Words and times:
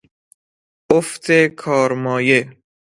افت 0.97 1.25
کارمایه 1.61 2.39